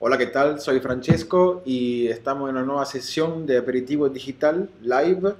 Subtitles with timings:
[0.00, 0.60] Hola, ¿qué tal?
[0.60, 5.34] Soy Francesco y estamos en una nueva sesión de Aperitivo Digital Live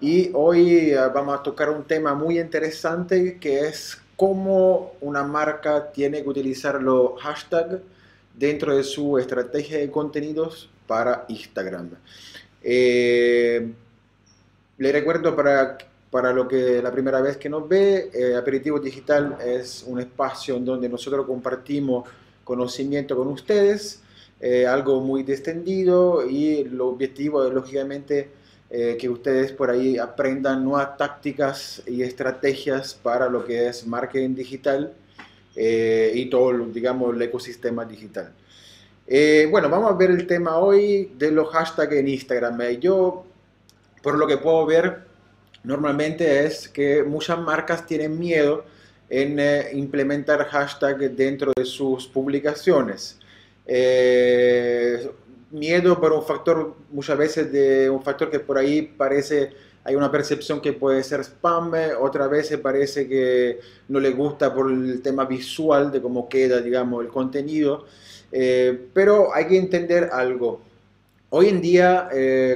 [0.00, 5.92] y hoy eh, vamos a tocar un tema muy interesante que es cómo una marca
[5.92, 7.80] tiene que utilizar los hashtags
[8.32, 11.90] dentro de su estrategia de contenidos para Instagram.
[12.62, 13.74] Eh,
[14.78, 15.76] le recuerdo para,
[16.10, 20.56] para lo que la primera vez que nos ve, eh, Aperitivo Digital es un espacio
[20.56, 22.08] en donde nosotros compartimos
[22.44, 24.02] conocimiento con ustedes,
[24.40, 28.28] eh, algo muy distendido y el objetivo es lógicamente
[28.70, 34.34] eh, que ustedes por ahí aprendan nuevas tácticas y estrategias para lo que es marketing
[34.34, 34.94] digital
[35.54, 38.32] eh, y todo, digamos, el ecosistema digital.
[39.50, 42.60] bueno, vamos a ver el tema hoy de los hashtags en Instagram.
[42.80, 43.24] Yo,
[44.02, 45.02] por lo que puedo ver,
[45.62, 48.64] normalmente es que muchas marcas tienen miedo
[49.12, 53.18] en eh, implementar hashtag dentro de sus publicaciones.
[53.66, 55.06] Eh,
[55.50, 59.52] miedo por un factor, muchas veces de un factor que por ahí parece,
[59.84, 64.70] hay una percepción que puede ser spam, otra vez parece que no le gusta por
[64.70, 67.84] el tema visual de cómo queda, digamos, el contenido.
[68.32, 70.62] Eh, pero hay que entender algo.
[71.28, 72.08] Hoy en día,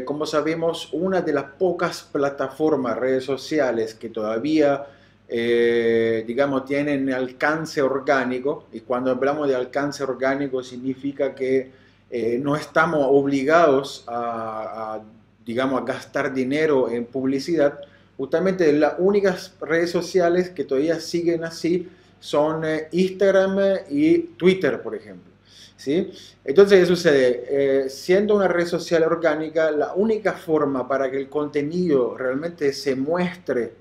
[0.06, 4.86] como sabemos, una de las pocas plataformas, redes sociales que todavía
[5.28, 11.72] eh, digamos, tienen alcance orgánico, y cuando hablamos de alcance orgánico significa que
[12.10, 15.00] eh, no estamos obligados a,
[15.44, 17.80] digamos, a gastar dinero en publicidad.
[18.16, 21.88] Justamente las únicas redes sociales que todavía siguen así
[22.20, 23.58] son eh, Instagram
[23.90, 25.32] y Twitter, por ejemplo.
[25.76, 26.10] ¿Sí?
[26.44, 27.90] Entonces, ¿qué sucede?
[27.90, 33.72] siendo una red social orgánica, la única forma para que el contenido realmente se muestre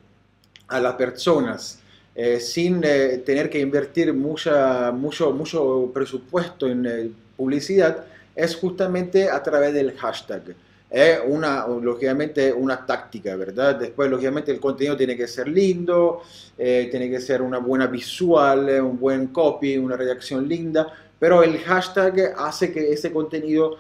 [0.67, 1.80] a las personas
[2.17, 9.29] eh, sin eh, tener que invertir mucha, mucho, mucho presupuesto en eh, publicidad es justamente
[9.29, 10.56] a través del hashtag.
[10.89, 13.75] Es una, lógicamente, una táctica, ¿verdad?
[13.75, 16.22] Después, lógicamente, el contenido tiene que ser lindo,
[16.56, 20.88] tiene que ser una buena visual, un buen copy, una redacción linda,
[21.19, 23.78] pero el hashtag hace que ese contenido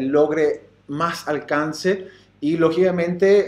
[0.00, 2.08] logre más alcance
[2.40, 3.46] y lógicamente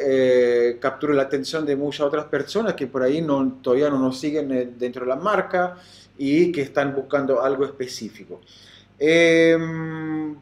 [0.71, 4.19] eh, captura la atención de muchas otras personas que por ahí no, todavía no nos
[4.19, 5.77] siguen eh, dentro de la marca
[6.19, 8.41] y que están buscando algo específico.
[8.99, 10.35] Em,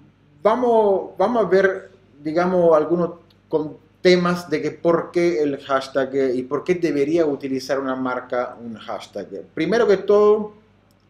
[0.42, 1.90] vamos, vamos a ver,
[2.22, 3.10] digamos, algunos
[3.48, 8.56] con temas de que por qué el hashtag y por qué debería utilizar una marca
[8.60, 9.42] un hashtag.
[9.52, 10.54] Primero que todo,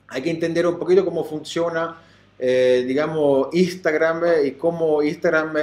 [0.09, 1.97] hay que entender un poquito cómo funciona,
[2.39, 5.55] eh, digamos, Instagram y cómo Instagram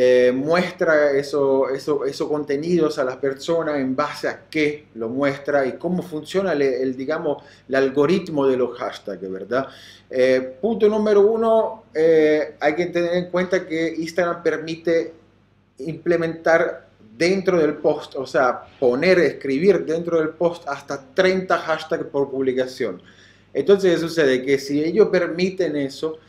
[0.00, 5.66] eh, muestra esos eso, eso contenidos a las personas en base a qué lo muestra
[5.66, 9.66] y cómo funciona el, digamos, el algoritmo de los hashtags, ¿verdad?
[10.08, 15.14] Eh, punto número uno, eh, hay que tener en cuenta que Instagram permite
[15.78, 16.86] implementar
[17.16, 23.02] dentro del post, o sea, poner, escribir dentro del post hasta 30 hashtags por publicación.
[23.52, 24.44] Entonces, ¿qué sucede?
[24.44, 26.20] Que si ellos permiten eso,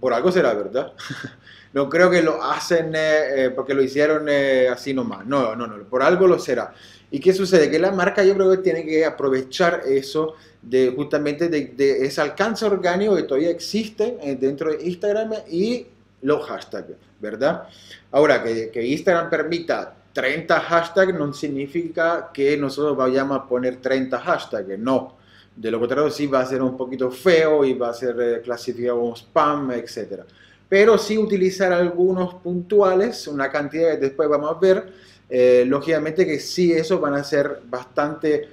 [0.00, 0.92] por algo será, ¿verdad?
[1.76, 5.26] No creo que lo hacen eh, eh, porque lo hicieron eh, así nomás.
[5.26, 6.72] No, no, no, por algo lo será.
[7.10, 7.70] ¿Y qué sucede?
[7.70, 12.64] Que la marca yo creo que tiene que aprovechar eso de justamente de, ese alcance
[12.64, 15.86] orgánico que todavía existe dentro de Instagram y
[16.22, 17.64] los hashtags, ¿verdad?
[18.10, 24.18] Ahora, que, que Instagram permita 30 hashtags no significa que nosotros vayamos a poner 30
[24.18, 25.18] hashtags, no.
[25.54, 28.98] De lo contrario, sí va a ser un poquito feo y va a ser clasificado
[28.98, 30.24] como spam, etcétera
[30.68, 34.92] pero sí utilizar algunos puntuales, una cantidad que después vamos a ver,
[35.28, 38.48] eh, lógicamente que sí, eso van a ser bastante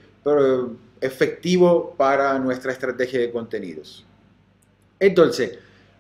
[1.02, 4.06] efectivo para nuestra estrategia de contenidos.
[5.00, 5.58] Entonces,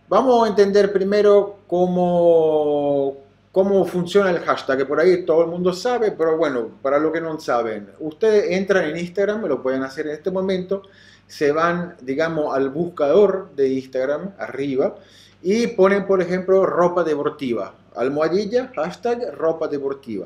[0.08, 3.18] vamos a entender primero cómo,
[3.54, 7.14] cómo funciona el hashtag, que por ahí todo el mundo sabe, pero bueno, para los
[7.14, 10.82] que no saben, ustedes entran en Instagram, lo pueden hacer en este momento,
[11.28, 14.96] se van, digamos, al buscador de Instagram, arriba,
[15.44, 20.26] y ponen, por ejemplo, ropa deportiva, almohadilla, hashtag ropa deportiva.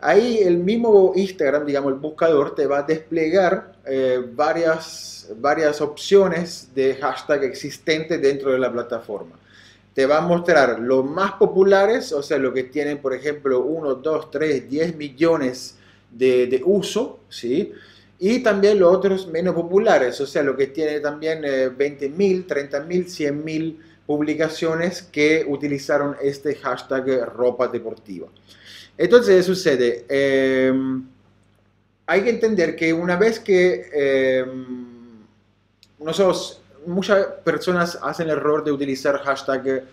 [0.00, 6.74] Ahí el mismo Instagram, digamos, el buscador, te va a desplegar eh, varias, varias opciones
[6.74, 9.36] de hashtag existentes dentro de la plataforma.
[9.94, 13.94] Te va a mostrar los más populares, o sea, lo que tienen, por ejemplo, 1,
[13.94, 15.76] 2, 3, 10 millones
[16.10, 17.72] de, de uso, ¿sí?
[18.18, 22.46] Y también los otros menos populares, o sea, lo que tiene también eh, 20 mil,
[22.46, 28.28] 30 mil, 100 mil publicaciones que utilizaron este hashtag ropa deportiva.
[28.96, 30.04] Entonces, ¿qué sucede?
[30.08, 31.04] Em,
[32.06, 35.24] hay que entender que una vez que em,
[35.98, 39.84] nosotros muchas personas hacen el error de utilizar hashtag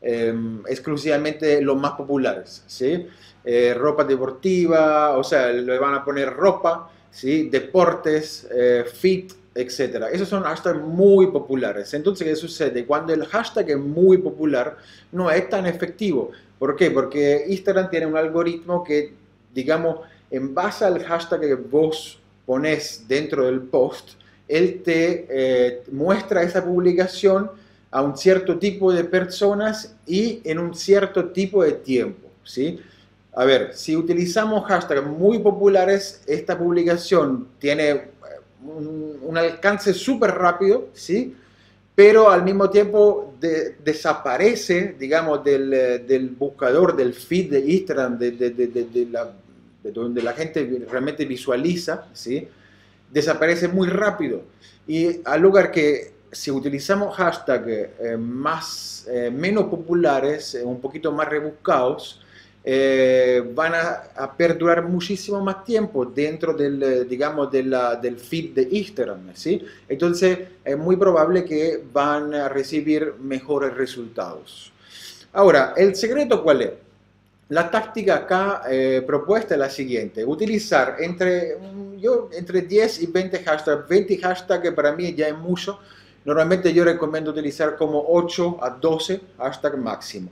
[0.00, 3.06] em, exclusivamente los más populares, ¿sí?
[3.44, 7.48] Eh, ropa deportiva, o sea, le van a poner ropa, ¿sí?
[7.48, 10.06] Deportes, eh, fit, etc.
[10.12, 11.92] Esos son hashtags muy populares.
[11.94, 12.84] Entonces, ¿qué sucede?
[12.84, 14.76] Cuando el hashtag es muy popular,
[15.12, 16.32] no es tan efectivo.
[16.58, 16.90] ¿Por qué?
[16.90, 19.12] Porque Instagram tiene un algoritmo que,
[19.54, 20.00] digamos,
[20.30, 24.12] en base al hashtag que vos pones dentro del post,
[24.48, 27.50] él te eh, muestra esa publicación
[27.90, 32.80] a un cierto tipo de personas y en un cierto tipo de tiempo, ¿sí?
[33.32, 38.08] A ver, si utilizamos hashtags muy populares, esta publicación tiene eh,
[38.64, 41.34] un, alcance súper rápido, ¿sí?
[41.94, 43.34] Pero al mismo tiempo
[43.84, 48.32] desaparece, digamos, del, eh, del, buscador, del feed de Instagram, de,
[49.92, 52.48] donde la gente realmente visualiza, ¿sí?
[53.14, 54.42] Desaparece muy rápido.
[54.86, 61.12] Y al lugar que si utilizamos hashtags eh, más, eh, menos populares, eh, un poquito
[61.12, 62.20] más rebuscados,
[63.54, 67.62] van a, perdurar muchísimo más tiempo dentro del, digamos, de
[68.00, 69.62] del feed de Instagram, ¿sí?
[69.86, 74.72] Entonces es muy probable que van a recibir mejores resultados.
[75.34, 76.70] Ahora, ¿el secreto cuál es?
[77.48, 78.62] La táctica acá
[79.06, 81.58] propuesta es la siguiente, utilizar entre
[81.98, 85.78] yo entre 10 y 20 hashtags, 20 hashtags para mí ya es mucho.
[86.24, 90.30] Normalmente yo recomiendo utilizar como 8 a 12 hashtags máximo.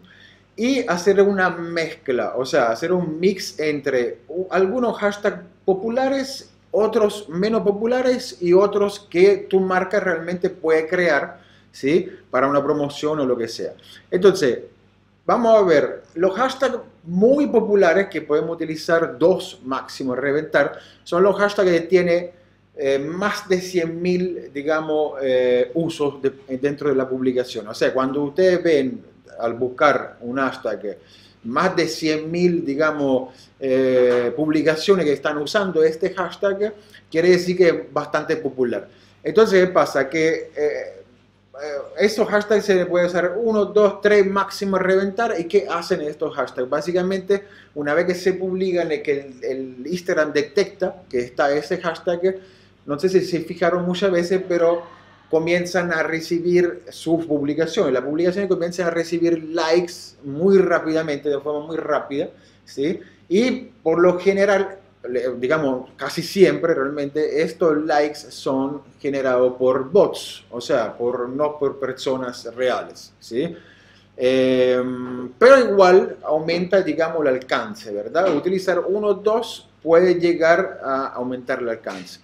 [0.57, 4.21] Y hacer una mezcla, o sea, hacer un mix entre
[4.51, 12.11] algunos hashtags populares, otros menos populares y otros que tu marca realmente puede crear, ¿sí?
[12.31, 13.75] Para una promoción o lo que sea.
[14.11, 14.59] Entonces,
[15.25, 21.37] vamos a ver, los hashtags muy populares que podemos utilizar, dos máximo reventar, son los
[21.37, 22.31] hashtags que tienen
[22.77, 26.15] eh, más de 100.000, digamos, eh, usos
[26.49, 27.69] dentro de la publicación.
[27.69, 29.05] O sea, cuando ustedes ven
[29.39, 30.99] al buscar un hashtag
[31.45, 36.75] más de 100.000, digamos, eh, publicaciones que están usando este hashtag,
[37.11, 38.89] quiere decir que es bastante popular.
[39.23, 40.09] Entonces, ¿qué pasa?
[40.09, 41.02] Que eh,
[41.99, 45.35] estos hashtags se puede usar uno, dos, tres máximo reventar.
[45.39, 46.69] ¿Y qué hacen estos hashtags?
[46.69, 47.45] Básicamente,
[47.75, 52.39] una vez que se publican que el, Instagram detecta que está ese hashtag,
[52.87, 54.83] no sé si se fijaron muchas veces, pero
[55.31, 57.93] comienzan a recibir sus publicaciones.
[57.93, 59.93] Las publicaciones comienzan a recibir likes
[60.25, 62.29] muy rápidamente, de forma muy rápida,
[62.65, 63.01] ¿sí?
[63.29, 64.79] Y por lo general
[65.39, 71.79] digamos, casi siempre realmente estos likes son generados por bots, o sea, por, no por
[71.79, 73.57] personas reales, ¿sí?
[74.17, 78.35] Em, pero igual aumenta, digamos, el alcance, ¿verdad?
[78.35, 82.21] Utilizar uno o dos puede llegar a aumentar el alcance.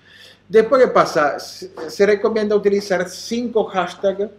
[0.49, 1.39] Después, ¿qué pasa?
[1.39, 4.31] Se recomienda utilizar cinco hashtags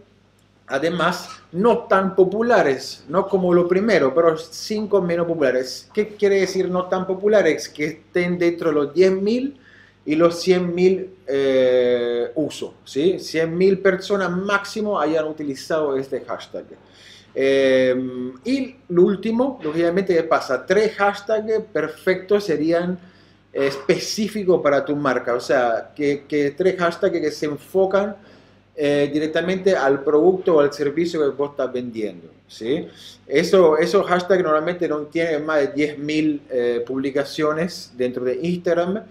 [0.70, 5.90] además no tan populares, no como lo primero, pero cinco menos populares.
[5.92, 7.68] ¿Qué quiere decir no tan populares?
[7.68, 9.56] Que estén dentro de los 10.000
[10.06, 13.14] y los 100.000 eh, usos, ¿sí?
[13.14, 16.66] 100.000 personas máximo hayan utilizado este hashtag.
[17.34, 17.94] Eh,
[18.44, 20.64] y lo último, lógicamente, ¿qué pasa?
[20.64, 22.96] Tres hashtags perfectos serían
[23.52, 28.14] específicos para tu marca, o sea, que, que tres hashtags que se enfocan
[28.82, 32.30] eh, directamente al producto o al servicio que vos estás vendiendo.
[32.48, 32.88] ¿sí?
[33.26, 39.02] Eso, esos hashtags normalmente no tienen más de 10.000 eh, publicaciones dentro de Instagram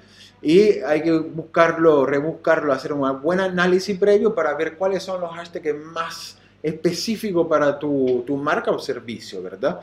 [0.41, 5.29] y hay que buscarlo, rebuscarlo, hacer un buen análisis previo para ver cuáles son los
[5.35, 9.81] hashtags más específicos para tu, tu marca o servicio, ¿verdad?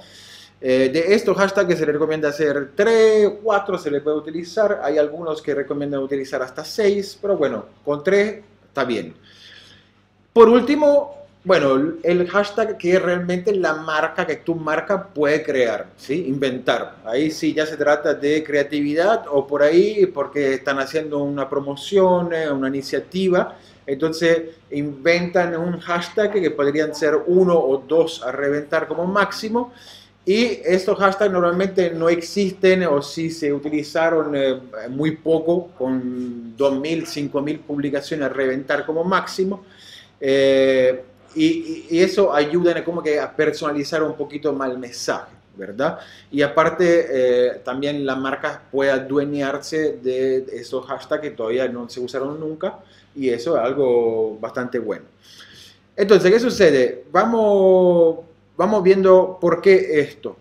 [0.61, 4.99] Eh, de estos hashtags se le recomienda hacer 3, 4 se le puede utilizar, hay
[4.99, 9.15] algunos que recomiendan utilizar hasta 6, pero bueno, con 3 está bien.
[10.37, 15.87] Por último, bueno, el hashtag que es realmente la marca que tu marca puede crear,
[15.97, 16.27] ¿sí?
[16.29, 16.97] Inventar.
[17.07, 22.35] Ahí sí ya se trata de creatividad o por ahí porque están haciendo una promoción,
[22.35, 23.57] eh, una iniciativa.
[23.87, 29.73] Entonces inventan un hashtag que podrían ser uno o dos a reventar como máximo.
[30.27, 37.31] Y estos hashtags normalmente no existen o si se utilizaron eh, muy poco, con 2.000,
[37.31, 39.65] 5.000 publicaciones a reventar como máximo.
[40.21, 41.05] Eh,
[41.35, 45.99] y, eso ayuda como que a personalizar un poquito más el mensaje, ¿verdad?
[46.31, 52.01] Y aparte, eh, también la marca puede adueñarse de esos hashtags que todavía no se
[52.01, 52.79] usaron nunca
[53.15, 55.05] y eso es algo bastante bueno.
[55.95, 57.05] Entonces, ¿qué sucede?
[57.11, 58.19] Vamos,
[58.57, 60.37] vamos viendo por qué esto.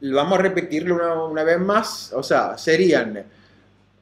[0.00, 2.12] Vamos a repetirlo una, una vez más.
[2.12, 3.24] O sea, serían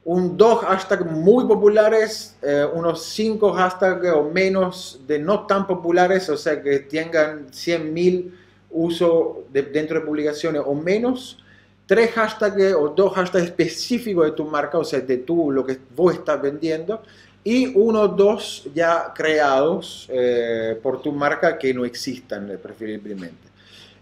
[0.05, 6.29] un dos hashtags muy populares, eh, unos cinco hashtags o menos de no tan populares,
[6.29, 8.31] o sea que tengan 100.000
[8.71, 11.39] uso dentro de publicaciones o menos,
[11.87, 15.79] tres hashtags o dos hashtags específicos de tu marca, o sea, de tú, lo que
[15.97, 17.03] vos estás vendiendo,
[17.45, 23.49] y uno o dos ya creados eh, por tu marca que no existan eh, preferiblemente.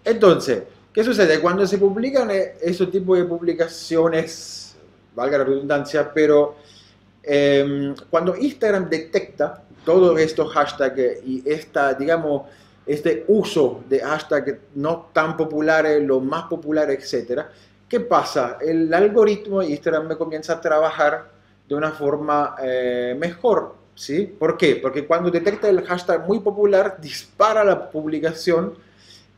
[0.05, 1.41] Entonces, ¿qué sucede?
[1.41, 4.62] Cuando se publican eh, ese tipo de publicaciones,
[5.15, 6.57] valga la redundancia, pero
[7.23, 12.43] em, cuando Instagram detecta todos estos hashtags y esta, digamos,
[12.87, 17.51] este uso de hashtags no tan populares, los más populares, etcétera,
[17.89, 18.59] ¿qué pasa?
[18.61, 21.31] El algoritmo de Instagram me comienza a trabajar
[21.69, 23.83] de una forma eh, mejor.
[23.95, 24.27] ¿sí?
[24.39, 24.77] ¿Por qué?
[24.77, 28.75] Porque cuando detecta el hashtag muy popular, dispara la publicación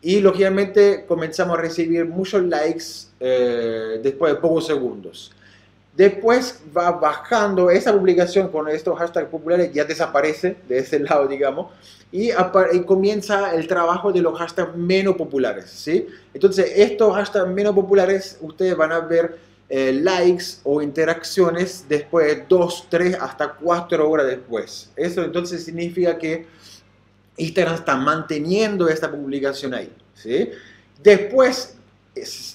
[0.00, 2.85] y lógicamente comenzamos a recibir muchos likes
[3.21, 5.33] eh, después de pocos segundos.
[5.97, 11.73] Después va bajando esa publicación con estos hashtags populares, ya desaparece de ese lado, digamos,
[12.11, 16.07] y, y, comienza el trabajo de los hashtags menos populares, ¿sí?
[16.33, 19.37] Entonces, estos hashtags menos populares, ustedes van a ver
[19.69, 24.91] eh, likes o interacciones después de 2, 3, hasta 4 horas después.
[24.95, 26.47] Eso entonces significa que
[27.37, 29.91] Instagram está manteniendo esta publicación ahí.
[30.15, 30.51] ¿sí?
[31.03, 31.74] Después,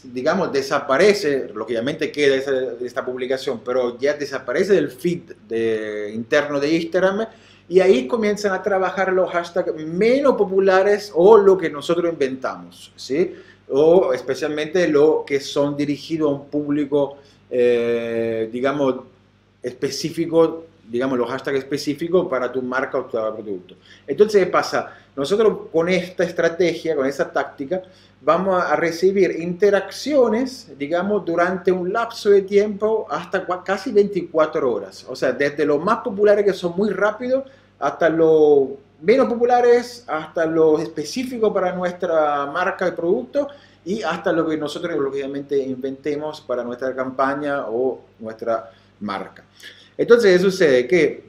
[0.04, 2.36] digamos, desaparece, lógicamente queda
[2.82, 7.28] esta publicación, pero ya desaparece del feed de, interno de Instagram
[7.68, 12.92] y ahí comienzan a trabajar los hashtags menos populares o lo que nosotros inventamos.
[12.96, 13.34] ¿sí?
[13.70, 17.18] o especialmente lo que son dirigidos a un público,
[17.50, 18.96] eh, digamos,
[19.62, 23.76] específico, digamos, los hashtags específicos para tu marca o tu producto.
[24.08, 24.94] Entonces, ¿qué pasa?
[25.16, 27.82] Nosotros con esta estrategia, con esta táctica,
[28.22, 35.06] vamos a recibir interacciones, digamos, durante un lapso de tiempo hasta casi 24 horas.
[35.08, 37.44] O sea, desde los más populares que son muy rápidos
[37.80, 38.70] hasta los
[39.02, 43.48] menos populares hasta lo específico para nuestra marca y producto
[43.86, 48.70] y hasta lo que nosotros lógicamente inventemos para nuestra campaña o nuestra
[49.00, 49.44] marca.
[50.00, 50.88] Entonces, ¿qué sucede?
[50.88, 51.24] Que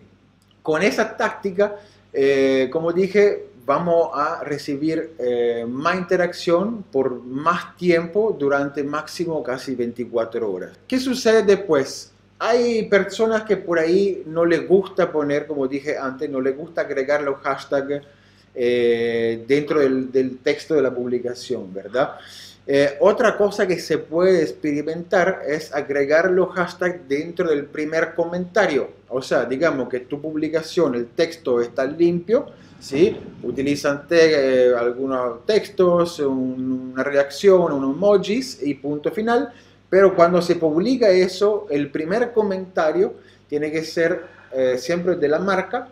[0.63, 1.75] con esa táctica,
[2.13, 9.75] eh, como dije, vamos a recibir eh, más interacción por más tiempo durante máximo casi
[9.75, 10.71] 24 horas.
[10.87, 12.13] ¿Qué sucede después?
[12.39, 16.83] Hay personas que por ahí no les gusta poner, como dije antes, no les gusta
[16.83, 18.07] agregar los hashtags
[18.55, 22.19] eh, dentro del, texto de la publicación, ¿verdad?
[22.67, 28.91] Eh, otra cosa que se puede experimentar es agregar los hashtags dentro del primer comentario.
[29.09, 32.47] O sea, digamos que tu publicación, el texto está limpio,
[32.79, 33.17] ¿sí?
[33.43, 39.53] Utilizan eh, algunos textos, una reacción, un emojis y punto final
[39.91, 43.15] pero cuando se publica eso, el primer comentario
[43.49, 45.89] tiene que ser eh, siempre de la marca,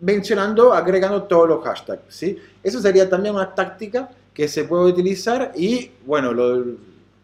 [0.00, 2.02] mencionando, agregando todos los hashtags.
[2.08, 2.38] ¿sí?
[2.62, 6.32] Eso sería también una táctica que se puede utilizar y, bueno,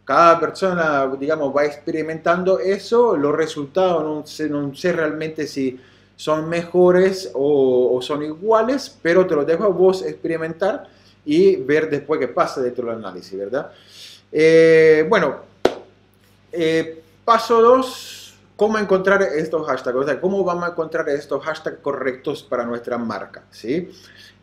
[0.04, 5.78] cada persona, digamos, va experimentando eso, los resultados no sé, no sé realmente si
[6.16, 10.86] son mejores o, son iguales, pero te lo dejo a vos experimentar
[11.24, 13.72] y ver después qué pasa dentro del análisis, ¿verdad?
[14.30, 15.36] Eh, bueno,
[16.52, 18.19] eh, paso 2,
[18.60, 19.96] ¿cómo encontrar estos hashtags?
[19.96, 23.44] O sea, ¿cómo vamos a encontrar estos hashtags correctos para nuestra marca?
[23.50, 23.88] ¿sí?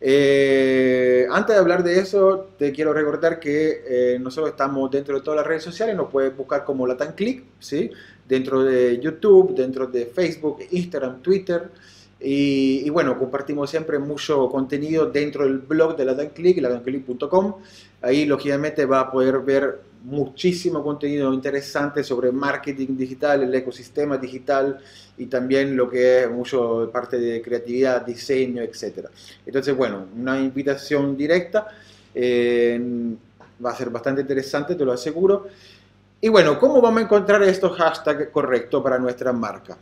[0.01, 5.21] Eh, antes de hablar de eso, te quiero recordar que eh, nosotros estamos dentro de
[5.21, 7.91] todas las redes sociales, nos puedes buscar como LatanClick, ¿sí?
[8.27, 11.69] dentro de YouTube, dentro de Facebook, Instagram, Twitter.
[12.19, 17.57] Y, bueno, compartimos siempre mucho contenido dentro del blog de LatanClick, latanclick.com.
[18.01, 24.79] Ahí, lógicamente, va a poder ver muchísimo contenido interesante sobre marketing digital, el ecosistema digital
[25.17, 29.07] y también lo que es mucho parte de creatividad, diseño, etc.
[29.45, 31.67] Entonces, bueno, una invitación directa.
[32.15, 33.15] Eh,
[33.63, 35.47] va a ser bastante interesante, te lo aseguro.
[36.19, 39.77] Y bueno, ¿cómo vamos a encontrar estos hashtags correctos para nuestra marca?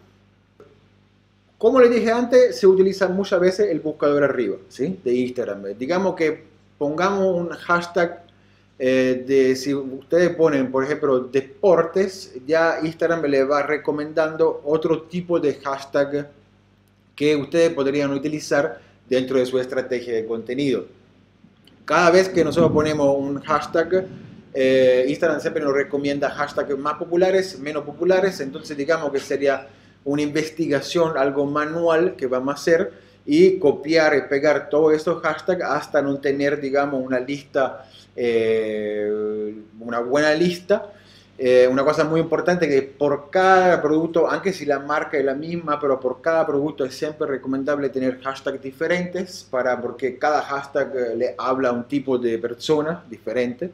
[1.58, 5.00] Como les dije antes, se utiliza muchas veces el buscador arriba, ¿sí?
[5.04, 5.64] De Instagram.
[5.78, 6.44] Digamos que
[6.78, 8.25] pongamos un hashtag
[8.78, 15.40] eh, de si ustedes ponen, por ejemplo, deportes, ya Instagram le va recomendando otro tipo
[15.40, 16.30] de hashtag
[17.16, 20.86] que ustedes podrían utilizar dentro de su estrategia de contenido.
[21.86, 24.08] Cada vez que nosotros ponemos un hashtag,
[24.54, 29.68] eh, Instagram siempre nos recomienda hashtags más populares, menos populares, entonces digamos que sería
[30.04, 35.64] una investigación, algo manual que vamos a hacer y copiar y pegar todos estos hashtags
[35.64, 40.92] hasta no tener, digamos, una lista eh, una buena lista
[41.38, 45.34] Eh, una cosa muy importante que por cada producto, aunque si la marca es la
[45.34, 50.96] misma, pero por cada producto es siempre recomendable tener hashtags diferentes para, porque cada hashtag
[50.96, 53.70] eh, le habla a un tipo de persona diferente.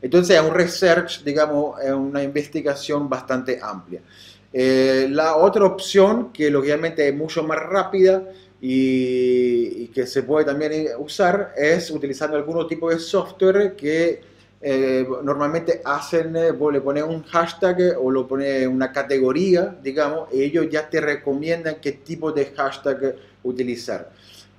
[0.00, 4.00] Entonces es un research, digamos, es una investigación bastante amplia.
[5.10, 8.22] La otra opción, que lógicamente es mucho más rápida
[8.60, 14.20] y, que se puede también usar, es utilizando algún tipo de software que
[14.60, 20.28] eh, normalmente hacen, eh, vos le pones un hashtag o lo pones una categoría, digamos,
[20.32, 24.10] y ellos ya te recomiendan qué tipo de hashtag utilizar.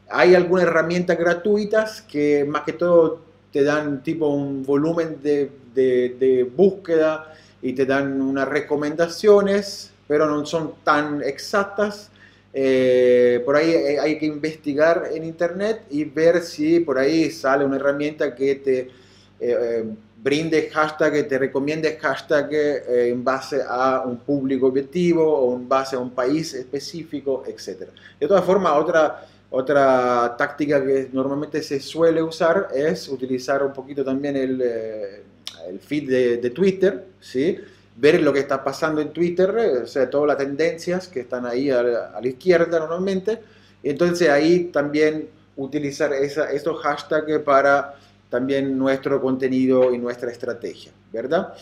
[0.10, 6.50] Hay algunas herramientas gratuitas que más que todo te dan tipo un volumen de, de
[6.56, 12.12] búsqueda y te dan unas recomendaciones, pero no son tan exactas.
[12.54, 17.66] Eh, por ahí eh, hay que investigar en internet y ver si por ahí sale
[17.66, 18.90] una herramienta que te
[19.40, 19.84] eh,
[20.18, 22.50] brinde hashtag, que te recomiende hashtag
[22.88, 27.90] en base a un público objetivo o en base a un país específico, etc.
[28.20, 34.04] De todas formas, otra, otra táctica que normalmente se suele usar es utilizar un poquito
[34.04, 37.60] también el, el feed de, de Twitter, ¿sí?
[37.98, 41.46] Ver lo que está pasando en Twitter, eh, o sea, todas las tendencias que están
[41.46, 43.40] ahí a la, izquierda normalmente.
[43.84, 47.96] Entonces ahí también utilizar esa, estos hashtags para
[48.30, 51.54] también nuestro contenido y nuestra estrategia, ¿verdad?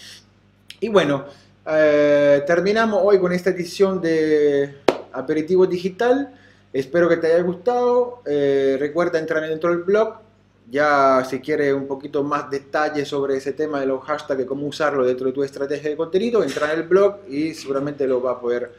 [0.80, 1.25] Y bueno,
[1.68, 4.75] eh, terminamos hoy con esta edición de
[5.13, 6.34] Aperitivo Digital.
[6.74, 8.22] Espero que te haya gustado.
[8.25, 10.25] Eh, recuerda entrar dentro del blog
[10.69, 14.67] ya si quieres un poquito más detalle sobre ese tema de los hashtags y cómo
[14.67, 18.31] usarlo dentro de tu estrategia de contenido, entra en el blog y seguramente lo va
[18.31, 18.72] a poder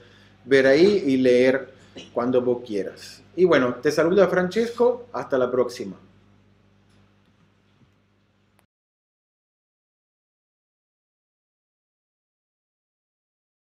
[0.45, 1.69] ver ahí y leer
[2.13, 3.23] cuando vos quieras.
[3.37, 5.97] Y bueno, te saluda Francesco, hasta la próxima.